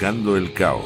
Buscando 0.00 0.38
el 0.38 0.54
Cao 0.54 0.82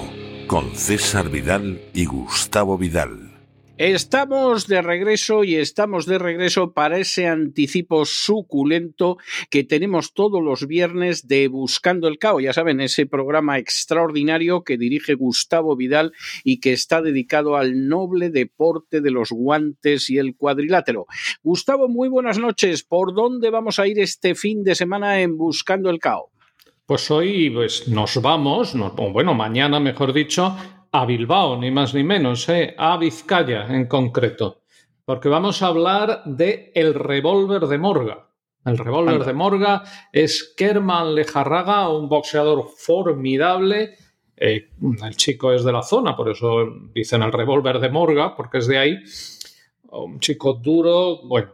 con 0.48 0.74
César 0.74 1.30
Vidal 1.30 1.80
y 1.95 2.04
Gustavo 2.04 2.77
Vidal. 2.77 3.30
Estamos 3.78 4.66
de 4.66 4.82
regreso 4.82 5.45
y 5.45 5.54
estamos 5.54 6.06
de 6.06 6.18
regreso 6.18 6.73
para 6.73 6.98
ese 6.98 7.28
anticipo 7.28 8.06
suculento 8.06 9.18
que 9.50 9.62
tenemos 9.62 10.14
todos 10.14 10.42
los 10.42 10.66
viernes 10.66 11.28
de 11.28 11.46
Buscando 11.46 12.09
el 12.09 12.18
Cao. 12.18 12.40
Ya 12.40 12.52
saben, 12.52 12.80
ese 12.80 13.06
programa 13.06 13.59
extraordinario 13.59 14.64
que 14.64 14.78
dirige 14.78 15.15
Gustavo 15.15 15.76
Vidal 15.76 16.12
y 16.42 16.59
que 16.59 16.73
está 16.73 17.01
dedicado 17.01 17.54
al 17.54 17.87
noble 17.87 18.30
deporte 18.30 19.01
de 19.01 19.12
los 19.12 19.30
guantes 19.30 20.10
y 20.10 20.18
el 20.18 20.34
cuadrilátero. 20.34 21.06
Gustavo, 21.45 21.87
muy 21.87 22.09
buenas 22.09 22.40
noches. 22.40 22.82
¿Por 22.82 23.15
dónde 23.15 23.51
vamos 23.51 23.78
a 23.78 23.87
ir 23.87 24.01
este 24.01 24.34
fin 24.34 24.65
de 24.65 24.74
semana 24.74 25.21
en 25.21 25.37
Buscando 25.37 25.88
el 25.88 26.01
Cao? 26.01 26.34
Pues 26.87 27.10
hoy 27.10 27.49
pues, 27.49 27.88
nos 27.88 28.21
vamos, 28.21 28.74
bueno, 29.10 29.32
mañana 29.32 29.80
mejor 29.80 30.13
dicho, 30.13 30.54
a 30.93 31.07
Bilbao, 31.07 31.57
ni 31.59 31.71
más 31.71 31.95
ni 31.95 32.04
menos, 32.04 32.46
¿eh? 32.51 32.74
a 32.77 32.99
Vizcaya 32.99 33.66
en 33.68 33.87
concreto, 33.87 34.60
porque 35.07 35.30
vamos 35.30 35.62
a 35.62 35.68
hablar 35.68 36.24
de 36.27 36.73
el 36.74 36.93
revólver 36.93 37.68
de 37.68 37.79
Morga. 37.79 38.29
El 38.66 38.77
revólver 38.77 39.24
de 39.24 39.32
Morga 39.32 39.82
es 40.12 40.52
Kerman 40.55 41.15
Lejarraga, 41.15 41.88
un 41.88 42.07
boxeador 42.07 42.66
formidable. 42.77 43.95
Eh, 44.37 44.68
el 45.02 45.16
chico 45.16 45.55
es 45.55 45.65
de 45.65 45.73
la 45.73 45.82
zona, 45.82 46.15
por 46.15 46.29
eso 46.29 46.66
dicen 46.95 47.23
el 47.23 47.32
revólver 47.32 47.79
de 47.79 47.88
Morga, 47.88 48.37
porque 48.37 48.59
es 48.59 48.66
de 48.66 48.77
ahí. 48.77 48.99
Un 49.90 50.21
chico 50.21 50.52
duro, 50.52 51.23
bueno, 51.27 51.49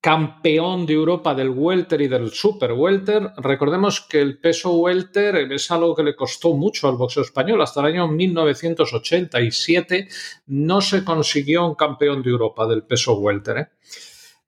campeón 0.00 0.86
de 0.86 0.94
Europa 0.94 1.34
del 1.34 1.50
welter 1.50 2.00
y 2.02 2.08
del 2.08 2.30
super 2.30 2.72
welter. 2.72 3.32
Recordemos 3.36 4.00
que 4.00 4.20
el 4.20 4.38
peso 4.38 4.72
welter 4.72 5.36
es 5.52 5.70
algo 5.70 5.94
que 5.94 6.02
le 6.02 6.16
costó 6.16 6.54
mucho 6.54 6.88
al 6.88 6.96
boxeo 6.96 7.22
español. 7.22 7.62
Hasta 7.62 7.80
el 7.80 7.86
año 7.86 8.08
1987 8.08 10.08
no 10.46 10.80
se 10.80 11.04
consiguió 11.04 11.66
un 11.66 11.74
campeón 11.74 12.22
de 12.22 12.30
Europa 12.30 12.66
del 12.66 12.84
peso 12.84 13.18
welter. 13.18 13.58
¿eh? 13.58 13.68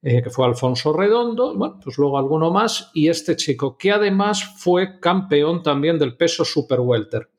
Eh, 0.06 0.22
que 0.22 0.28
fue 0.28 0.44
Alfonso 0.44 0.92
Redondo, 0.92 1.54
bueno, 1.54 1.80
pues 1.82 1.96
luego 1.96 2.18
alguno 2.18 2.50
más, 2.50 2.90
y 2.92 3.08
este 3.08 3.36
chico, 3.36 3.78
que 3.78 3.90
además 3.90 4.44
fue 4.58 5.00
campeón 5.00 5.62
también 5.62 5.98
del 5.98 6.14
peso 6.14 6.44
super 6.44 6.80
welter. 6.80 7.30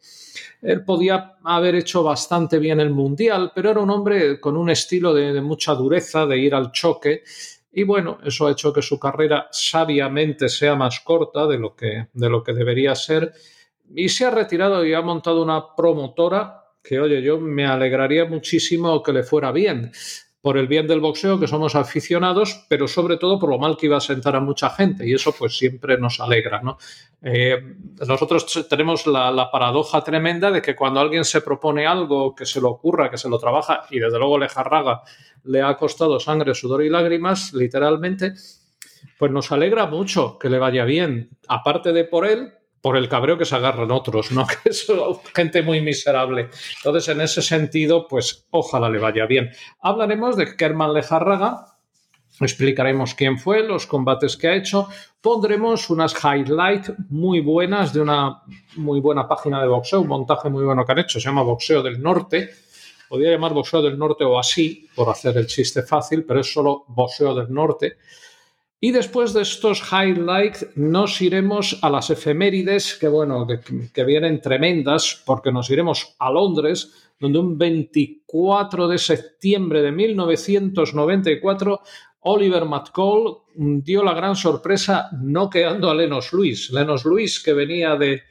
Él 0.64 0.84
podía 0.84 1.36
haber 1.44 1.76
hecho 1.76 2.02
bastante 2.02 2.58
bien 2.58 2.80
el 2.80 2.90
mundial, 2.90 3.52
pero 3.53 3.70
era 3.70 3.81
un 3.81 3.92
hombre 3.92 4.40
con 4.40 4.58
un 4.58 4.72
estilo 4.72 5.14
de 5.14 5.40
mucha 5.42 5.76
dureza, 5.76 6.26
de 6.26 6.40
ir 6.40 6.56
al 6.56 6.72
choque, 6.72 7.22
y 7.78 7.84
bueno, 7.84 8.19
eso 8.24 8.47
ha 8.47 8.52
hecho 8.52 8.72
que 8.72 8.81
su 8.81 8.97
carrera 8.97 9.50
sabiamente 9.52 10.47
sea 10.47 10.75
más 10.75 11.02
corta 11.02 11.46
de 11.46 11.58
lo 11.58 11.75
que, 11.75 12.08
de 12.13 12.30
lo 12.30 12.41
que 12.41 12.53
debería 12.53 12.96
ser. 12.96 13.34
Y 13.94 14.08
se 14.08 14.24
ha 14.24 14.30
retirado 14.30 14.86
y 14.86 14.94
ha 14.94 15.02
montado 15.02 15.44
una 15.44 15.75
promotora 15.75 16.64
que, 16.81 17.02
oye, 17.02 17.22
yo 17.22 17.38
me 17.38 17.66
alegraría 17.66 18.24
muchísimo 18.24 19.03
que 19.03 19.12
le 19.12 19.24
fuera 19.24 19.52
bien 19.52 19.91
por 20.45 20.59
el 20.59 20.67
bien 20.67 20.85
del 20.85 21.00
boxeo, 21.00 21.39
que 21.39 21.47
somos 21.47 21.73
aficionados, 21.73 22.67
pero 22.69 22.88
sobre 22.88 23.17
todo 23.17 23.39
por 23.39 23.50
lo 23.50 23.57
mal 23.57 23.75
que 23.75 23.88
iba 23.88 23.97
a 23.97 24.00
sentar 24.00 24.35
a 24.35 24.39
mucha 24.39 24.69
gente, 24.69 25.03
y 25.09 25.11
eso 25.11 25.33
pues 25.35 25.57
siempre 25.57 25.97
nos 25.97 26.19
alegra, 26.19 26.61
¿no? 26.61 26.78
Eh, 27.23 27.57
nosotros 28.07 28.67
tenemos 28.69 29.07
la, 29.07 29.50
paradoja 29.51 30.03
tremenda 30.03 30.51
de 30.51 30.61
que 30.61 30.75
cuando 30.75 31.00
alguien 31.00 31.25
se 31.25 31.41
propone 31.41 31.88
algo 31.88 32.35
que 32.35 32.45
se 32.45 32.61
le 32.61 32.67
ocurra, 32.67 33.09
que 33.09 33.17
se 33.17 33.28
lo 33.28 33.39
trabaja, 33.39 33.88
y 33.89 33.97
desde 33.97 34.19
luego 34.19 34.38
le 34.38 34.47
jarraga, 34.47 35.01
le 35.45 35.63
ha 35.63 35.75
costado 35.78 36.19
sangre, 36.19 36.53
sudor 36.53 36.84
y 36.84 36.91
lágrimas, 36.91 37.51
literalmente, 37.51 38.35
pues 39.17 39.31
nos 39.31 39.51
alegra 39.51 39.88
mucho 39.88 40.38
que 40.38 40.51
le 40.51 40.59
vaya 40.59 40.85
bien, 40.85 41.31
aparte 41.47 41.91
de 41.91 42.03
por 42.03 42.23
él, 42.23 42.53
por 42.85 42.97
el 42.97 43.09
cabreo 43.09 43.35
que 43.35 43.46
se 43.46 43.56
agarran 43.56 43.90
otros, 43.90 44.31
¿no? 44.31 44.46
Que 44.63 44.69
es 44.69 44.85
gente 45.34 45.63
muy 45.63 45.81
miserable. 45.81 46.50
Entonces, 46.78 47.07
en 47.07 47.19
ese 47.19 47.41
sentido, 47.41 48.07
pues 48.07 48.46
ojalá 48.51 48.91
le 48.91 49.00
vaya 49.00 49.25
bien. 49.25 49.50
Hablaremos 49.79 50.38
de 50.38 50.56
Kerman 50.56 50.94
Lejarraga, 50.94 51.79
explicaremos 52.40 53.16
quién 53.16 53.40
fue, 53.40 53.63
los 53.63 53.88
combates 53.88 54.38
que 54.38 54.50
ha 54.50 54.56
hecho, 54.56 54.88
pondremos 55.19 55.90
unas 55.90 56.13
highlights 56.23 56.94
muy 57.09 57.40
buenas 57.40 57.91
de 57.91 58.01
una 58.01 58.44
muy 58.75 59.00
buena 59.00 59.28
página 59.28 59.59
de 59.63 59.67
boxeo, 59.67 60.02
un 60.02 60.07
montaje 60.07 60.47
muy 60.52 60.63
bueno 60.63 60.85
que 60.85 60.91
han 60.91 61.00
hecho, 61.00 61.19
se 61.19 61.25
llama 61.28 61.41
Boxeo 61.41 61.81
del 61.81 62.00
Norte. 62.00 62.52
Podría 63.09 63.31
llamar 63.31 63.56
Boxeo 63.56 63.81
del 63.81 63.97
Norte 63.97 64.25
o 64.25 64.38
así, 64.38 64.88
por 64.94 65.09
hacer 65.09 65.35
el 65.38 65.47
chiste 65.47 65.81
fácil, 65.81 66.23
pero 66.23 66.41
es 66.41 66.53
solo 66.53 66.85
Boxeo 66.90 67.34
del 67.34 67.52
Norte. 67.52 67.97
Y 68.80 68.91
después 68.91 69.34
de 69.34 69.41
estos 69.41 69.81
highlights 69.91 70.68
nos 70.75 71.22
iremos 71.22 71.80
a 71.81 71.90
las 71.90 72.09
efemérides, 72.09 72.96
que 72.96 73.08
bueno, 73.08 73.47
que, 73.47 74.03
vienen 74.03 74.41
tremendas, 74.41 75.24
porque 75.25 75.52
nos 75.52 75.69
iremos 75.69 76.16
a 76.19 76.30
Londres, 76.30 77.12
donde 77.19 77.40
un 77.40 77.58
24 77.58 78.88
de 78.88 78.97
septiembre 78.97 79.81
de 79.81 79.91
1994 79.91 81.81
Oliver 82.28 82.66
McCall 82.66 83.38
dio 83.56 84.03
la 84.03 84.14
gran 84.14 84.35
sorpresa 84.35 85.09
noqueando 85.22 85.90
a 85.90 85.96
Lenos 85.96 86.34
Luis. 86.34 86.72
Lenos 86.72 87.06
Luis, 87.06 87.41
que 87.41 87.53
venía 87.53 87.96
de, 87.96 88.24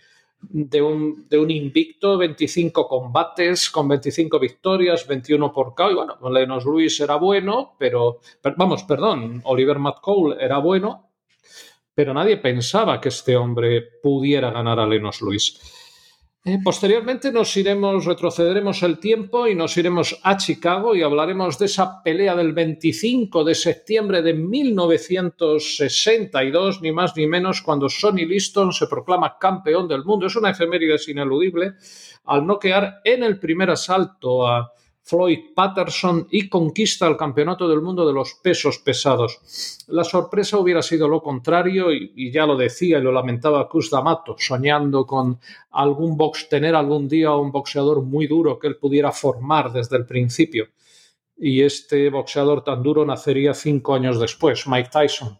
de 0.50 0.82
un, 0.82 1.28
de 1.28 1.38
un, 1.38 1.50
invicto, 1.50 2.18
25 2.18 2.88
combates 2.88 3.70
con 3.70 3.88
25 3.88 4.38
victorias, 4.38 5.06
21 5.06 5.52
por 5.52 5.74
KO. 5.74 5.90
Y 5.90 5.94
bueno, 5.94 6.18
Lenos 6.30 6.64
Luis 6.64 6.98
era 7.00 7.16
bueno, 7.16 7.74
pero, 7.78 8.20
vamos, 8.56 8.84
perdón, 8.84 9.40
Oliver 9.44 9.78
McCall 9.78 10.36
era 10.40 10.58
bueno, 10.58 11.10
pero 11.94 12.12
nadie 12.12 12.38
pensaba 12.38 13.00
que 13.00 13.08
este 13.08 13.36
hombre 13.36 13.82
pudiera 14.02 14.50
ganar 14.50 14.80
a 14.80 14.86
Lenos 14.86 15.20
Luis. 15.20 15.83
Eh, 16.46 16.58
posteriormente 16.62 17.32
nos 17.32 17.56
iremos, 17.56 18.04
retrocederemos 18.04 18.82
el 18.82 18.98
tiempo 18.98 19.48
y 19.48 19.54
nos 19.54 19.78
iremos 19.78 20.20
a 20.22 20.36
Chicago 20.36 20.94
y 20.94 21.02
hablaremos 21.02 21.58
de 21.58 21.64
esa 21.64 22.02
pelea 22.02 22.36
del 22.36 22.52
25 22.52 23.44
de 23.44 23.54
septiembre 23.54 24.20
de 24.20 24.34
1962, 24.34 26.82
ni 26.82 26.92
más 26.92 27.16
ni 27.16 27.26
menos, 27.26 27.62
cuando 27.62 27.88
Sonny 27.88 28.26
Liston 28.26 28.74
se 28.74 28.86
proclama 28.88 29.38
campeón 29.38 29.88
del 29.88 30.04
mundo. 30.04 30.26
Es 30.26 30.36
una 30.36 30.50
efeméride 30.50 30.96
ineludible 31.08 31.76
al 32.26 32.46
noquear 32.46 33.00
en 33.04 33.22
el 33.22 33.38
primer 33.38 33.70
asalto 33.70 34.46
a 34.46 34.70
Floyd 35.06 35.52
Patterson 35.54 36.28
y 36.30 36.48
conquista 36.48 37.06
el 37.06 37.18
campeonato 37.18 37.68
del 37.68 37.82
mundo 37.82 38.06
de 38.06 38.14
los 38.14 38.34
pesos 38.42 38.78
pesados. 38.78 39.84
La 39.88 40.02
sorpresa 40.02 40.56
hubiera 40.56 40.80
sido 40.80 41.06
lo 41.08 41.22
contrario 41.22 41.92
y, 41.92 42.32
ya 42.32 42.46
lo 42.46 42.56
decía 42.56 42.98
y 42.98 43.02
lo 43.02 43.12
lamentaba 43.12 43.68
Cus 43.68 43.90
D'Amato, 43.90 44.36
soñando 44.38 45.04
con 45.04 45.38
algún 45.72 46.16
box, 46.16 46.48
tener 46.48 46.74
algún 46.74 47.06
día 47.06 47.32
un 47.32 47.52
boxeador 47.52 48.00
muy 48.02 48.26
duro 48.26 48.58
que 48.58 48.66
él 48.66 48.76
pudiera 48.76 49.12
formar 49.12 49.70
desde 49.70 49.98
el 49.98 50.06
principio. 50.06 50.68
Y 51.36 51.60
este 51.60 52.08
boxeador 52.08 52.64
tan 52.64 52.82
duro 52.82 53.04
nacería 53.04 53.52
cinco 53.52 53.94
años 53.94 54.18
después, 54.18 54.66
Mike 54.66 54.88
Tyson. 54.90 55.38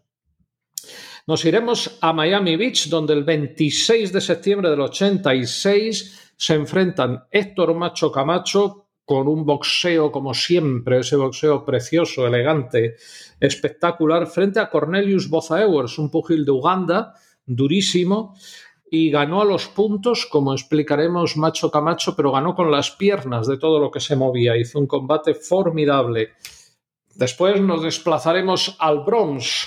Nos 1.27 1.43
iremos 1.47 1.97
a 2.03 2.13
Miami 2.13 2.57
Beach, 2.57 2.91
donde 2.91 3.15
el 3.15 3.25
26 3.25 4.13
de 4.13 4.21
septiembre 4.21 4.69
del 4.69 4.83
86 4.83 6.35
se 6.37 6.55
enfrentan 6.55 7.25
Héctor 7.31 7.73
Macho 7.75 8.13
Camacho 8.13 8.84
con 9.05 9.29
un 9.29 9.45
boxeo 9.45 10.11
como 10.11 10.33
siempre, 10.35 11.01
ese 11.01 11.17
boxeo 11.17 11.65
precioso, 11.65 12.27
elegante, 12.27 12.97
espectacular, 13.39 14.27
frente 14.27 14.61
a 14.61 14.71
Cornelius 14.71 15.29
Bozaewers, 15.29 15.99
un 15.99 16.11
pugil 16.11 16.45
de 16.45 16.53
Uganda, 16.53 17.15
durísimo, 17.45 18.35
y 18.91 19.11
ganó 19.11 19.43
a 19.43 19.45
los 19.45 19.67
puntos, 19.69 20.27
como 20.27 20.53
explicaremos 20.53 21.37
Macho 21.37 21.71
Camacho, 21.71 22.15
pero 22.15 22.33
ganó 22.33 22.55
con 22.55 22.71
las 22.71 22.93
piernas 22.93 23.47
de 23.47 23.59
todo 23.59 23.81
lo 23.81 23.91
que 23.91 24.01
se 24.01 24.15
movía. 24.15 24.57
Hizo 24.57 24.79
un 24.79 24.87
combate 24.87 25.35
formidable. 25.35 26.35
Después 27.15 27.61
nos 27.61 27.83
desplazaremos 27.83 28.77
al 28.79 29.01
Bronx, 29.01 29.67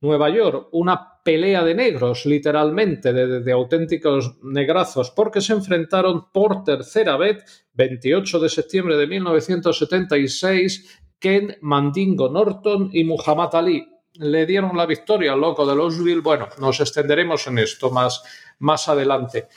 Nueva 0.00 0.30
York, 0.30 0.68
una 0.72 1.09
pelea 1.22 1.64
de 1.64 1.74
negros, 1.74 2.26
literalmente, 2.26 3.12
de, 3.12 3.52
auténticos 3.52 4.36
negrazos, 4.42 5.10
porque 5.10 5.40
se 5.40 5.52
enfrentaron 5.52 6.30
por 6.32 6.64
tercera 6.64 7.16
vez, 7.16 7.66
28 7.74 8.38
de 8.38 8.48
septiembre 8.48 8.96
de 8.96 9.06
1976, 9.06 11.02
Ken 11.18 11.56
Mandingo 11.60 12.30
Norton 12.30 12.90
y 12.92 13.04
Muhammad 13.04 13.54
Ali. 13.54 13.86
Le 14.14 14.46
dieron 14.46 14.76
la 14.76 14.86
victoria 14.86 15.32
al 15.32 15.40
loco 15.40 15.64
de 15.66 15.76
Louisville. 15.76 16.20
Bueno, 16.20 16.48
nos 16.58 16.80
extenderemos 16.80 17.46
en 17.46 17.58
esto 17.58 17.90
más, 17.90 18.22
más 18.58 18.88
adelante. 18.88 19.48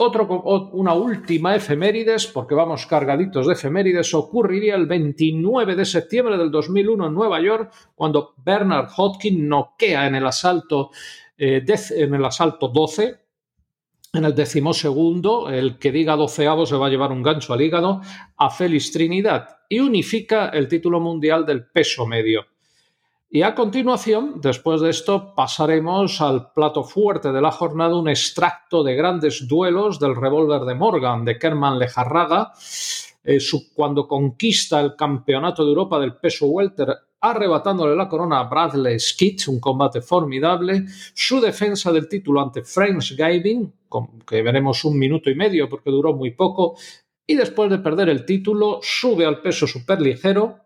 Otro, 0.00 0.28
una 0.74 0.94
última 0.94 1.56
efemérides, 1.56 2.28
porque 2.28 2.54
vamos 2.54 2.86
cargaditos 2.86 3.48
de 3.48 3.54
efemérides, 3.54 4.14
ocurriría 4.14 4.76
el 4.76 4.86
29 4.86 5.74
de 5.74 5.84
septiembre 5.84 6.38
del 6.38 6.52
2001 6.52 7.08
en 7.08 7.14
Nueva 7.14 7.40
York, 7.40 7.72
cuando 7.96 8.32
Bernard 8.36 8.90
Hodgkin 8.96 9.48
noquea 9.48 10.06
en 10.06 10.14
el 10.14 10.24
asalto, 10.24 10.90
eh, 11.36 11.64
en 11.96 12.14
el 12.14 12.24
asalto 12.24 12.68
12, 12.68 13.18
en 14.12 14.24
el 14.24 14.36
decimosegundo, 14.36 15.50
el 15.50 15.80
que 15.80 15.90
diga 15.90 16.14
doceavo 16.14 16.64
se 16.64 16.76
va 16.76 16.86
a 16.86 16.90
llevar 16.90 17.10
un 17.10 17.24
gancho 17.24 17.52
al 17.52 17.60
hígado, 17.60 18.00
a 18.36 18.50
Félix 18.50 18.92
Trinidad 18.92 19.48
y 19.68 19.80
unifica 19.80 20.50
el 20.50 20.68
título 20.68 21.00
mundial 21.00 21.44
del 21.44 21.66
peso 21.66 22.06
medio. 22.06 22.46
Y 23.30 23.42
a 23.42 23.54
continuación, 23.54 24.40
después 24.40 24.80
de 24.80 24.88
esto, 24.88 25.34
pasaremos 25.34 26.22
al 26.22 26.50
plato 26.52 26.82
fuerte 26.82 27.30
de 27.30 27.42
la 27.42 27.50
jornada, 27.50 27.94
un 27.94 28.08
extracto 28.08 28.82
de 28.82 28.94
grandes 28.94 29.46
duelos 29.46 30.00
del 30.00 30.16
revólver 30.16 30.62
de 30.62 30.74
Morgan, 30.74 31.26
de 31.26 31.38
Kerman 31.38 31.78
Lejarraga, 31.78 32.52
eh, 33.22 33.38
cuando 33.74 34.08
conquista 34.08 34.80
el 34.80 34.96
campeonato 34.96 35.62
de 35.62 35.68
Europa 35.68 36.00
del 36.00 36.16
peso 36.16 36.46
welter, 36.46 36.88
arrebatándole 37.20 37.94
la 37.94 38.08
corona 38.08 38.40
a 38.40 38.44
Bradley 38.44 38.98
Skitt, 38.98 39.48
un 39.48 39.60
combate 39.60 40.00
formidable, 40.00 40.86
su 41.12 41.38
defensa 41.38 41.92
del 41.92 42.08
título 42.08 42.40
ante 42.40 42.62
Franz 42.62 43.14
Gavin, 43.14 43.70
que 44.26 44.40
veremos 44.40 44.86
un 44.86 44.98
minuto 44.98 45.28
y 45.28 45.34
medio 45.34 45.68
porque 45.68 45.90
duró 45.90 46.14
muy 46.14 46.30
poco, 46.30 46.76
y 47.26 47.34
después 47.34 47.68
de 47.68 47.76
perder 47.76 48.08
el 48.08 48.24
título, 48.24 48.80
sube 48.80 49.26
al 49.26 49.42
peso 49.42 49.66
superligero, 49.66 50.60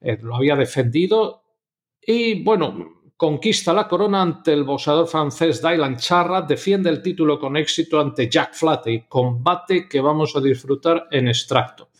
eh, 0.00 0.18
lo 0.22 0.36
había 0.36 0.56
defendido 0.56 1.41
y 2.04 2.42
bueno, 2.42 3.02
conquista 3.16 3.72
la 3.72 3.86
corona 3.86 4.22
ante 4.22 4.52
el 4.52 4.64
boxeador 4.64 5.06
francés 5.06 5.62
Dylan 5.62 5.96
Charra, 5.96 6.42
defiende 6.42 6.90
el 6.90 7.00
título 7.00 7.38
con 7.38 7.56
éxito 7.56 8.00
ante 8.00 8.28
Jack 8.28 8.54
Flatley, 8.54 9.06
combate 9.08 9.88
que 9.88 10.00
vamos 10.00 10.34
a 10.34 10.40
disfrutar 10.40 11.06
en 11.10 11.28
extracto. 11.28 11.90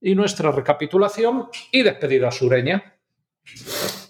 Y 0.00 0.14
nuestra 0.14 0.50
recapitulación 0.50 1.48
y 1.70 1.82
despedida 1.82 2.30
sureña. 2.30 2.98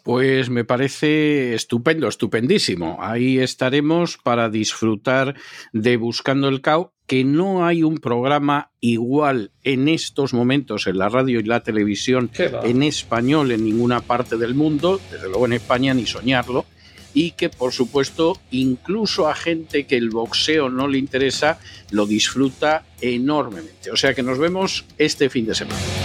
Pues 0.05 0.51
me 0.51 0.65
parece 0.65 1.55
estupendo, 1.55 2.09
estupendísimo. 2.09 2.99
Ahí 3.01 3.39
estaremos 3.39 4.19
para 4.19 4.49
disfrutar 4.49 5.35
de 5.73 5.97
Buscando 5.97 6.49
el 6.49 6.61
CAO, 6.61 6.95
que 7.13 7.25
no 7.25 7.67
hay 7.67 7.83
un 7.83 7.99
programa 7.99 8.71
igual 8.81 9.51
en 9.65 9.89
estos 9.89 10.33
momentos 10.33 10.87
en 10.87 10.97
la 10.97 11.11
radio 11.11 11.41
y 11.41 11.43
la 11.43 11.63
televisión 11.63 12.31
en 12.39 12.83
español 12.83 13.53
en 13.53 13.67
ninguna 13.67 14.01
parte 14.01 14.39
del 14.39 14.55
mundo, 14.55 14.99
desde 15.11 15.29
luego 15.29 15.45
en 15.45 15.53
España 15.53 15.93
ni 15.93 16.07
soñarlo, 16.07 16.65
y 17.13 17.33
que 17.33 17.51
por 17.51 17.75
supuesto 17.75 18.41
incluso 18.51 19.29
a 19.29 19.35
gente 19.35 19.85
que 19.85 19.99
el 19.99 20.09
boxeo 20.09 20.71
no 20.71 20.89
le 20.89 20.97
interesa 20.97 21.59
lo 21.91 22.07
disfruta 22.07 22.87
enormemente. 23.03 23.91
O 23.91 23.97
sea 23.97 24.15
que 24.15 24.23
nos 24.23 24.39
vemos 24.39 24.87
este 24.97 25.29
fin 25.29 25.45
de 25.45 25.55
semana. 25.55 26.02